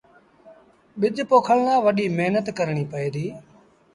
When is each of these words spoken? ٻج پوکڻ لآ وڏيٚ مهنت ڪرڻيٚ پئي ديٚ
ٻج 0.99 1.17
پوکڻ 1.29 1.57
لآ 1.65 1.75
وڏيٚ 1.85 2.15
مهنت 2.17 2.45
ڪرڻيٚ 2.57 2.89
پئي 2.91 3.07
ديٚ 3.15 3.31